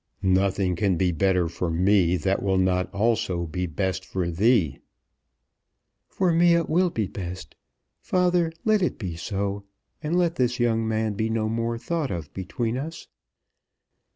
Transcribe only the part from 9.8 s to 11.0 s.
and let this young